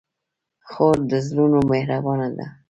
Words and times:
خور 0.69 0.97
د 1.09 1.11
زړونو 1.27 1.59
مهربانه 1.71 2.27
ده. 2.37 2.45